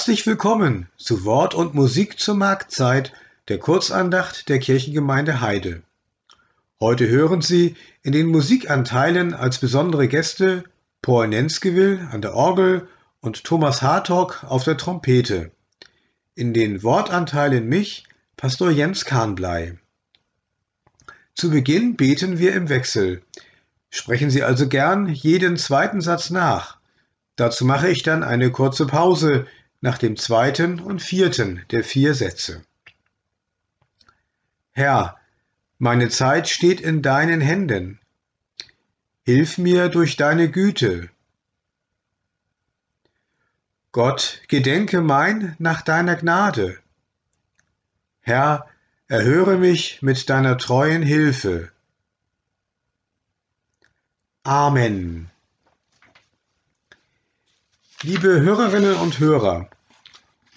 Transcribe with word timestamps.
Herzlich 0.00 0.26
willkommen 0.26 0.86
zu 0.96 1.26
Wort 1.26 1.54
und 1.54 1.74
Musik 1.74 2.18
zur 2.18 2.34
Marktzeit 2.34 3.12
der 3.48 3.58
Kurzandacht 3.58 4.48
der 4.48 4.58
Kirchengemeinde 4.58 5.42
Heide. 5.42 5.82
Heute 6.80 7.06
hören 7.06 7.42
Sie 7.42 7.76
in 8.02 8.12
den 8.12 8.28
Musikanteilen 8.28 9.34
als 9.34 9.58
besondere 9.58 10.08
Gäste 10.08 10.64
Paul 11.02 11.28
Nenskewill 11.28 12.08
an 12.12 12.22
der 12.22 12.32
Orgel 12.32 12.88
und 13.20 13.44
Thomas 13.44 13.82
Hartog 13.82 14.42
auf 14.44 14.64
der 14.64 14.78
Trompete. 14.78 15.50
In 16.34 16.54
den 16.54 16.82
Wortanteilen 16.82 17.68
mich, 17.68 18.04
Pastor 18.38 18.70
Jens 18.70 19.04
Kahnblei. 19.04 19.78
Zu 21.34 21.50
Beginn 21.50 21.96
beten 21.96 22.38
wir 22.38 22.54
im 22.54 22.70
Wechsel. 22.70 23.20
Sprechen 23.90 24.30
Sie 24.30 24.44
also 24.44 24.66
gern 24.66 25.08
jeden 25.08 25.58
zweiten 25.58 26.00
Satz 26.00 26.30
nach. 26.30 26.78
Dazu 27.36 27.66
mache 27.66 27.90
ich 27.90 28.02
dann 28.02 28.22
eine 28.22 28.50
kurze 28.50 28.86
Pause 28.86 29.46
nach 29.80 29.98
dem 29.98 30.16
zweiten 30.16 30.80
und 30.80 31.00
vierten 31.00 31.64
der 31.70 31.84
vier 31.84 32.14
Sätze. 32.14 32.62
Herr, 34.72 35.18
meine 35.78 36.08
Zeit 36.10 36.48
steht 36.48 36.80
in 36.80 37.02
deinen 37.02 37.40
Händen. 37.40 37.98
Hilf 39.24 39.58
mir 39.58 39.88
durch 39.88 40.16
deine 40.16 40.50
Güte. 40.50 41.10
Gott, 43.92 44.42
gedenke 44.48 45.00
mein 45.00 45.56
nach 45.58 45.82
deiner 45.82 46.16
Gnade. 46.16 46.78
Herr, 48.20 48.68
erhöre 49.08 49.56
mich 49.56 50.02
mit 50.02 50.28
deiner 50.30 50.56
treuen 50.58 51.02
Hilfe. 51.02 51.72
Amen. 54.42 55.30
Liebe 58.02 58.40
Hörerinnen 58.40 58.94
und 58.94 59.20
Hörer, 59.20 59.68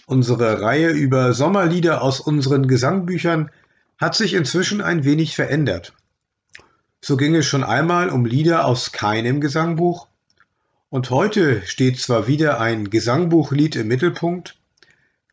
unsere 0.06 0.62
Reihe 0.62 0.92
über 0.92 1.34
Sommerlieder 1.34 2.02
aus 2.02 2.22
unseren 2.22 2.70
Gesangbüchern 2.70 3.52
hat 3.98 4.16
sich 4.16 4.34
inzwischen 4.34 4.80
ein 4.80 5.04
wenig 5.04 5.36
verändert. 5.36 5.92
So 7.02 7.18
ging 7.18 7.36
es 7.36 7.46
schon 7.46 7.66
einmal 7.66 8.08
um 8.08 8.24
Lieder 8.24 8.64
aus 8.64 8.94
keinem 8.94 9.42
Gesangbuch, 9.42 10.08
und 10.90 11.10
heute 11.10 11.62
steht 11.66 12.00
zwar 12.00 12.28
wieder 12.28 12.62
ein 12.62 12.90
Gesangbuchlied 12.90 13.76
im 13.76 13.90
Mittelpunkt, 13.90 14.56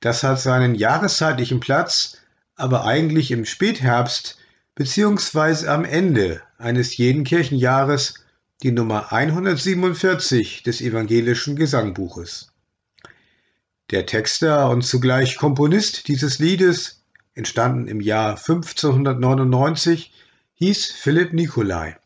das 0.01 0.25
hat 0.25 0.41
seinen 0.41 0.75
jahreszeitlichen 0.75 1.61
Platz, 1.61 2.19
aber 2.57 2.87
eigentlich 2.87 3.31
im 3.31 3.45
Spätherbst 3.45 4.37
bzw. 4.75 5.69
am 5.69 5.85
Ende 5.85 6.43
eines 6.59 6.97
jeden 6.97 7.23
Kirchenjahres 7.23 8.15
die 8.63 8.73
Nummer 8.73 9.11
147 9.11 10.63
des 10.63 10.83
evangelischen 10.83 11.57
Gesangbuches. 11.57 12.53
Der 13.91 14.05
Texter 14.05 14.69
und 14.69 14.83
zugleich 14.83 15.37
Komponist 15.37 16.09
dieses 16.09 16.39
Liedes, 16.39 17.03
entstanden 17.35 17.89
im 17.89 18.01
Jahr 18.03 18.37
1599, 18.37 20.13
hieß 20.55 20.93
Philipp 20.93 21.33
Nicolai. 21.33 21.97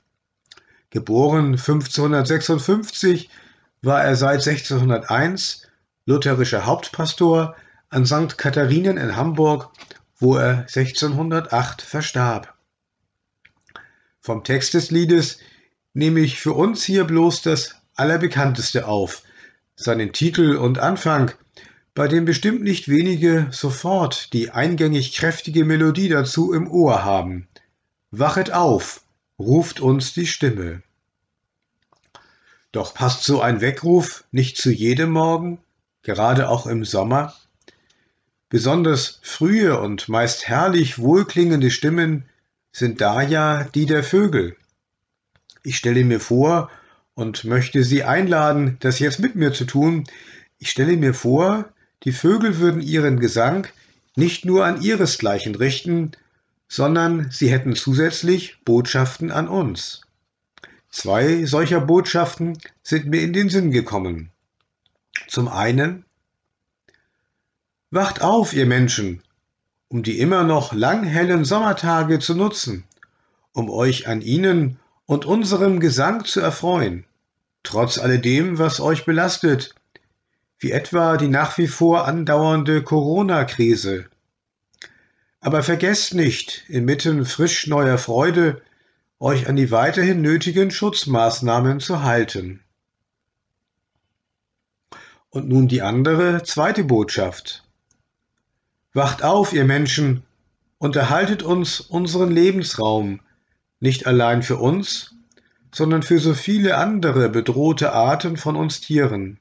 Geboren 0.91 1.55
1556 1.55 3.31
war 3.83 4.05
er 4.05 4.15
seit 4.15 4.47
1601 4.47 5.67
lutherischer 6.07 6.67
Hauptpastor 6.67 7.57
an 7.89 8.07
St. 8.07 8.39
Katharinen 8.39 8.97
in 8.97 9.17
Hamburg, 9.17 9.71
wo 10.19 10.37
er 10.37 10.59
1608 10.61 11.83
verstarb. 11.83 12.55
Vom 14.21 14.45
Text 14.45 14.75
des 14.75 14.93
Liedes 14.93 15.39
nehme 15.95 16.21
ich 16.21 16.39
für 16.39 16.53
uns 16.53 16.85
hier 16.85 17.05
bloß 17.05 17.43
das 17.43 17.77
Allerbekannteste 17.95 18.87
auf, 18.87 19.23
seinen 19.77 20.13
Titel 20.13 20.57
und 20.57 20.79
Anfang, 20.79 21.33
bei 21.95 22.09
dem 22.09 22.25
bestimmt 22.25 22.63
nicht 22.63 22.89
wenige 22.89 23.47
sofort 23.53 24.33
die 24.33 24.51
eingängig 24.51 25.15
kräftige 25.15 25.65
Melodie 25.65 26.09
dazu 26.09 26.53
im 26.53 26.69
Ohr 26.69 27.05
haben. 27.05 27.47
Wachet 28.11 28.53
auf, 28.53 29.05
ruft 29.39 29.81
uns 29.81 30.13
die 30.13 30.27
Stimme. 30.27 30.83
Doch 32.73 32.95
passt 32.95 33.23
so 33.23 33.41
ein 33.41 33.61
Weckruf 33.61 34.25
nicht 34.33 34.57
zu 34.57 34.73
jedem 34.73 35.11
Morgen, 35.11 35.61
gerade 36.03 36.49
auch 36.49 36.67
im 36.67 36.85
Sommer? 36.85 37.33
Besonders 38.49 39.21
frühe 39.23 39.79
und 39.79 40.09
meist 40.09 40.49
herrlich 40.49 40.99
wohlklingende 40.99 41.71
Stimmen 41.71 42.25
sind 42.73 43.01
da 43.01 43.23
ja 43.23 43.65
die 43.65 43.87
der 43.87 44.03
Vögel. 44.03 44.57
Ich 45.65 45.79
stelle 45.79 46.05
mir 46.05 46.21
vor 46.21 46.71
und 47.15 47.45
möchte 47.45 47.83
Sie 47.83 48.05
einladen, 48.05 48.77
das 48.81 48.99
jetzt 48.99 49.19
mit 49.19 49.35
mir 49.35 49.53
zu 49.53 49.65
tun. 49.65 50.05
Ich 50.59 50.71
stelle 50.71 50.97
mir 50.97 51.15
vor, 51.15 51.71
die 52.05 52.13
Vögel 52.13 52.59
würden 52.59 52.83
ihren 52.83 53.19
Gesang 53.19 53.67
nicht 54.15 54.45
nur 54.45 54.67
an 54.67 54.83
ihresgleichen 54.83 55.55
richten, 55.55 56.13
sondern 56.69 57.31
sie 57.31 57.51
hätten 57.51 57.75
zusätzlich 57.75 58.59
Botschaften 58.65 59.31
an 59.31 59.49
uns. 59.49 60.03
Zwei 60.91 61.47
solcher 61.47 61.81
Botschaften 61.81 62.59
sind 62.83 63.07
mir 63.07 63.23
in 63.23 63.33
den 63.33 63.49
Sinn 63.49 63.71
gekommen. 63.71 64.31
Zum 65.29 65.49
einen, 65.49 66.05
Wacht 67.91 68.23
auf, 68.23 68.53
ihr 68.53 68.67
Menschen, 68.67 69.23
um 69.89 70.03
die 70.03 70.19
immer 70.19 70.45
noch 70.45 70.75
lang 70.75 71.05
hellen 71.05 71.45
Sommertage 71.45 72.19
zu 72.19 72.35
nutzen, 72.35 72.85
um 73.53 73.71
euch 73.71 74.09
an 74.09 74.21
ihnen 74.21 74.79
und 75.07 75.25
unserem 75.25 75.81
Gesang 75.81 76.25
zu 76.25 76.41
erfreuen, 76.41 77.05
trotz 77.63 77.99
alledem, 77.99 78.59
was 78.59 78.81
euch 78.81 79.05
belastet, 79.05 79.75
wie 80.59 80.71
etwa 80.71 81.17
die 81.17 81.29
nach 81.29 81.59
wie 81.59 81.67
vor 81.67 82.07
andauernde 82.07 82.83
Corona-Krise. 82.83 84.07
Aber 85.41 85.63
vergesst 85.63 86.15
nicht, 86.15 86.65
inmitten 86.69 87.27
frisch 87.27 87.67
neuer 87.67 87.99
Freude, 87.99 88.63
euch 89.21 89.49
an 89.49 89.57
die 89.57 89.71
weiterhin 89.71 90.23
nötigen 90.23 90.71
Schutzmaßnahmen 90.71 91.81
zu 91.81 92.03
halten. 92.03 92.61
Und 95.29 95.49
nun 95.49 95.69
die 95.69 95.83
andere, 95.83 96.43
zweite 96.45 96.85
Botschaft. 96.85 97.65
Wacht 98.93 99.23
auf, 99.23 99.53
ihr 99.53 99.65
Menschen, 99.65 100.23
und 100.79 100.97
erhaltet 100.97 101.43
uns 101.43 101.81
unseren 101.81 102.31
Lebensraum, 102.31 103.21
nicht 103.85 104.07
allein 104.07 104.43
für 104.43 104.57
uns, 104.57 105.15
sondern 105.71 106.03
für 106.03 106.19
so 106.19 106.33
viele 106.33 106.79
andere 106.79 107.29
bedrohte 107.29 107.93
Arten 107.93 108.39
von 108.39 108.57
uns 108.57 108.81
Tieren. 108.81 109.39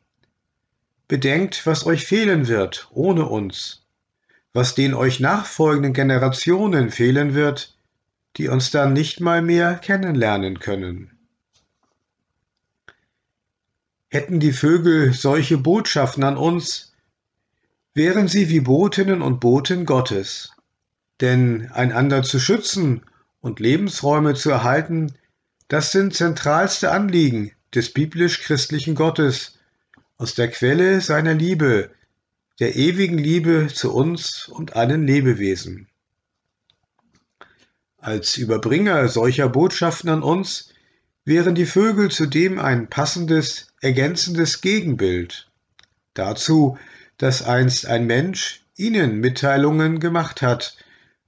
Bedenkt, 1.08 1.66
was 1.66 1.86
euch 1.86 2.06
fehlen 2.06 2.50
wird 2.50 2.90
ohne 2.92 3.26
uns, 3.26 3.86
was 4.52 4.76
den 4.76 4.94
euch 4.94 5.22
nachfolgenden 5.22 5.94
Generationen 5.94 6.92
fehlen 6.92 7.34
wird, 7.34 7.78
die 8.36 8.50
uns 8.50 8.70
dann 8.70 8.92
nicht 8.92 9.22
mal 9.22 9.42
mehr 9.42 9.76
kennenlernen 9.76 10.60
können. 10.60 11.18
Hätten 14.10 14.42
die 14.42 14.52
Vögel 14.52 15.14
solche 15.14 15.58
Botschaften 15.58 16.24
an 16.26 16.36
uns, 16.36 16.94
wären 17.94 18.28
sie 18.28 18.50
wie 18.50 18.60
Botinnen 18.60 19.22
und 19.22 19.40
Boten 19.40 19.86
Gottes. 19.86 20.52
Denn 21.22 21.72
einander 21.72 22.24
zu 22.24 22.40
schützen 22.40 23.06
und 23.44 23.60
Lebensräume 23.60 24.36
zu 24.36 24.50
erhalten, 24.50 25.12
das 25.68 25.92
sind 25.92 26.16
zentralste 26.16 26.92
Anliegen 26.92 27.52
des 27.76 27.94
biblisch-christlichen 27.94 28.96
Gottes 28.96 29.60
aus 30.18 30.34
der 30.34 30.50
Quelle 30.50 31.02
seiner 31.02 31.34
Liebe, 31.34 31.92
der 32.62 32.78
ewigen 32.78 33.18
Liebe 33.18 33.68
zu 33.68 33.94
uns 33.94 34.48
und 34.48 34.78
allen 34.78 35.06
Lebewesen. 35.06 35.90
Als 37.98 38.38
Überbringer 38.38 39.10
solcher 39.10 39.50
Botschaften 39.50 40.10
an 40.10 40.24
uns 40.24 40.70
wären 41.26 41.54
die 41.54 41.66
Vögel 41.66 42.10
zudem 42.12 42.60
ein 42.60 42.90
passendes, 42.90 43.68
ergänzendes 43.82 44.62
Gegenbild 44.62 45.52
dazu, 46.14 46.78
dass 47.18 47.42
einst 47.42 47.88
ein 47.88 48.08
Mensch 48.08 48.64
ihnen 48.78 49.20
Mitteilungen 49.20 50.00
gemacht 50.00 50.42
hat, 50.42 50.78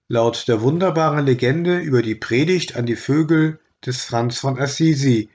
laut 0.08 0.48
der 0.48 0.62
wunderbaren 0.62 1.26
Legende 1.26 1.80
über 1.80 2.02
die 2.02 2.16
Predigt 2.16 2.76
an 2.76 2.86
die 2.86 2.96
Vögel 2.96 3.60
des 3.86 4.04
Franz 4.04 4.40
von 4.40 4.60
Assisi, 4.60 5.30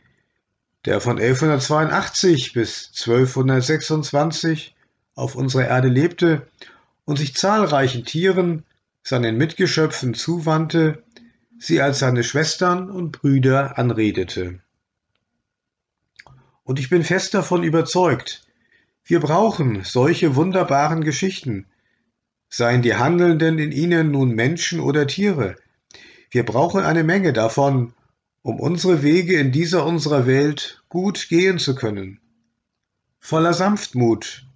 der 0.85 1.01
von 1.01 1.19
1182 1.19 2.53
bis 2.53 2.93
1226 2.97 4.75
auf 5.15 5.35
unserer 5.35 5.67
Erde 5.67 5.89
lebte 5.89 6.49
und 7.05 7.19
sich 7.19 7.35
zahlreichen 7.35 8.05
Tieren, 8.05 8.65
seinen 9.03 9.37
Mitgeschöpfen 9.37 10.15
zuwandte, 10.15 11.03
sie 11.59 11.81
als 11.83 11.99
seine 11.99 12.23
Schwestern 12.23 12.91
und 12.91 13.13
Brüder 13.13 13.77
anredete. 13.77 14.61
Und 16.63 16.79
ich 16.79 16.89
bin 16.89 17.03
fest 17.03 17.35
davon 17.35 17.65
überzeugt, 17.65 18.47
wir 19.05 19.19
brauchen 19.19 19.83
solche 19.83 20.37
wunderbaren 20.37 21.03
Geschichten, 21.03 21.67
seien 22.51 22.83
die 22.83 22.97
Handelnden 22.97 23.59
in 23.59 23.73
ihnen 23.73 24.11
nun 24.11 24.35
Menschen 24.35 24.81
oder 24.81 25.07
Tiere. 25.07 25.57
Wir 26.31 26.45
brauchen 26.45 26.83
eine 26.83 27.05
Menge 27.05 27.33
davon, 27.33 27.95
um 28.43 28.59
unsere 28.59 29.03
Wege 29.03 29.39
in 29.39 29.53
dieser 29.53 29.87
unserer 29.87 30.27
Welt 30.27 30.83
gut 30.89 31.29
gehen 31.29 31.59
zu 31.59 31.75
können. 31.75 32.21
Voller 33.21 33.55
Sanftmut, 33.55 34.47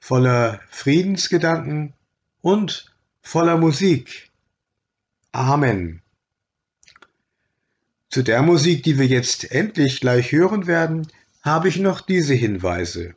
voller 0.00 0.60
Friedensgedanken 0.68 1.92
und 2.40 2.92
voller 3.22 3.56
Musik. 3.56 4.30
Amen. 5.32 6.02
Zu 8.08 8.22
der 8.22 8.42
Musik, 8.42 8.82
die 8.82 8.98
wir 8.98 9.06
jetzt 9.06 9.50
endlich 9.50 10.00
gleich 10.00 10.32
hören 10.32 10.66
werden, 10.66 11.06
habe 11.42 11.68
ich 11.68 11.78
noch 11.78 12.00
diese 12.00 12.34
Hinweise. 12.34 13.14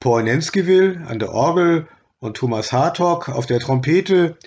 Paul 0.00 0.24
Nenskewill 0.24 1.04
an 1.06 1.18
der 1.18 1.32
Orgel 1.32 1.86
und 2.24 2.38
Thomas 2.38 2.72
Hartog 2.72 3.28
auf 3.28 3.44
der 3.44 3.60
Trompete 3.60 4.38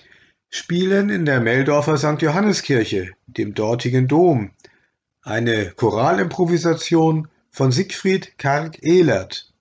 spielen 0.50 1.10
in 1.10 1.24
der 1.24 1.38
Meldorfer 1.38 1.96
St. 1.96 2.20
Johanneskirche, 2.20 3.12
dem 3.28 3.54
dortigen 3.54 4.08
Dom, 4.08 4.50
eine 5.22 5.70
Choralimprovisation 5.70 7.28
von 7.52 7.70
Siegfried 7.70 8.36
Karg-Ehlert, 8.36 9.52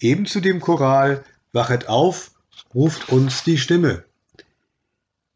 eben 0.00 0.26
zu 0.26 0.40
dem 0.40 0.60
Choral 0.60 1.22
Wachet 1.52 1.88
auf, 1.88 2.32
ruft 2.74 3.08
uns 3.08 3.44
die 3.44 3.58
Stimme. 3.58 4.02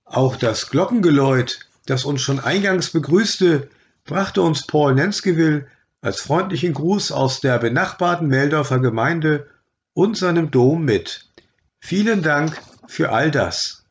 Auch 0.05 0.35
das 0.35 0.71
Glockengeläut, 0.71 1.61
das 1.87 2.05
uns 2.05 2.21
schon 2.21 2.41
eingangs 2.41 2.91
begrüßte, 2.91 3.69
brachte 4.05 4.43
uns 4.43 4.67
Paul 4.67 4.97
Nenskewill 4.97 5.69
als 6.01 6.21
freundlichen 6.21 6.75
Gruß 6.75 7.13
aus 7.13 7.41
der 7.41 7.61
benachbarten 7.61 8.27
Meldorfer 8.27 8.81
Gemeinde 8.81 9.49
und 9.93 10.17
seinem 10.17 10.51
Dom 10.51 10.85
mit. 10.85 11.29
Vielen 11.87 12.23
Dank 12.23 12.63
für 12.87 13.13
all 13.13 13.31
das. 13.31 13.84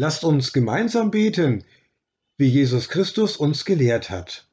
Lasst 0.00 0.22
uns 0.22 0.52
gemeinsam 0.52 1.10
beten, 1.10 1.64
wie 2.36 2.46
Jesus 2.46 2.88
Christus 2.88 3.36
uns 3.36 3.64
gelehrt 3.64 4.10
hat. 4.10 4.46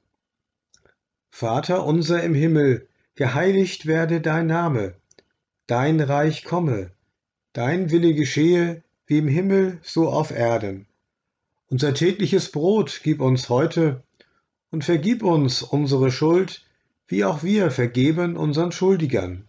Vater 1.29 1.85
unser 1.85 2.23
im 2.23 2.33
Himmel, 2.33 2.87
geheiligt 3.13 3.85
werde 3.85 4.21
dein 4.21 4.47
Name, 4.47 4.95
dein 5.67 6.01
Reich 6.01 6.45
komme, 6.45 6.89
dein 7.53 7.91
Wille 7.91 8.15
geschehe, 8.15 8.81
wie 9.05 9.19
im 9.19 9.27
Himmel 9.27 9.79
so 9.83 10.09
auf 10.09 10.31
Erden. 10.31 10.87
Unser 11.67 11.93
tägliches 11.93 12.51
Brot 12.51 13.01
gib 13.03 13.21
uns 13.21 13.47
heute 13.47 14.01
und 14.71 14.83
vergib 14.83 15.21
uns 15.21 15.61
unsere 15.61 16.11
Schuld, 16.11 16.65
wie 17.07 17.23
auch 17.23 17.43
wir 17.43 17.69
vergeben 17.69 18.35
unseren 18.35 18.71
Schuldigern. 18.71 19.45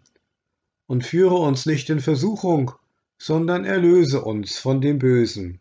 Und 0.87 1.07
führe 1.07 1.37
uns 1.37 1.65
nicht 1.65 1.89
in 1.89 2.01
Versuchung, 2.01 2.73
sondern 3.17 3.65
erlöse 3.65 4.21
uns 4.21 4.59
von 4.59 4.83
dem 4.83 4.99
Bösen. 4.99 5.59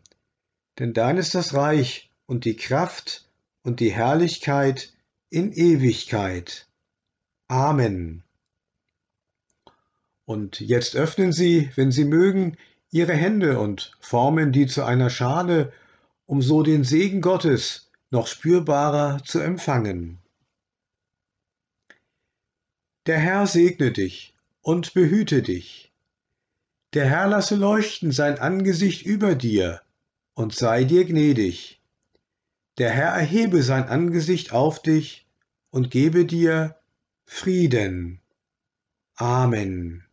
Denn 0.78 0.92
dein 0.92 1.16
ist 1.16 1.34
das 1.34 1.54
Reich 1.54 2.10
und 2.26 2.44
die 2.44 2.56
Kraft 2.56 3.28
und 3.62 3.80
die 3.80 3.92
Herrlichkeit 3.92 4.92
in 5.30 5.52
Ewigkeit. 5.52 6.68
Amen. 7.48 8.22
Und 10.24 10.60
jetzt 10.60 10.96
öffnen 10.96 11.32
Sie, 11.32 11.70
wenn 11.76 11.92
Sie 11.92 12.04
mögen, 12.04 12.56
Ihre 12.90 13.14
Hände 13.14 13.58
und 13.58 13.96
formen 14.00 14.52
die 14.52 14.66
zu 14.66 14.84
einer 14.84 15.10
Schale, 15.10 15.72
um 16.26 16.42
so 16.42 16.62
den 16.62 16.84
Segen 16.84 17.20
Gottes 17.20 17.90
noch 18.10 18.26
spürbarer 18.26 19.22
zu 19.24 19.40
empfangen. 19.40 20.18
Der 23.06 23.18
Herr 23.18 23.46
segne 23.46 23.92
dich 23.92 24.34
und 24.62 24.94
behüte 24.94 25.42
dich. 25.42 25.92
Der 26.94 27.08
Herr 27.08 27.28
lasse 27.28 27.54
leuchten 27.54 28.10
sein 28.10 28.38
Angesicht 28.38 29.06
über 29.06 29.34
dir 29.34 29.80
und 30.36 30.54
sei 30.54 30.84
dir 30.84 31.04
gnädig. 31.06 31.80
Der 32.78 32.90
Herr 32.90 33.08
erhebe 33.08 33.62
sein 33.62 33.88
Angesicht 33.88 34.52
auf 34.52 34.82
dich 34.82 35.26
und 35.70 35.90
gebe 35.90 36.26
dir 36.26 36.76
Frieden. 37.24 38.20
Amen. 39.14 40.05